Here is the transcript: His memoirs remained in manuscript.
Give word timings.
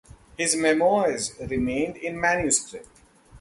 His 0.35 0.55
memoirs 0.55 1.35
remained 1.47 1.95
in 1.97 2.19
manuscript. 2.19 2.89